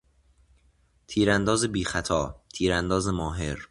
[1.07, 3.59] تیرانداز بیخطا، تیرانداز ماهر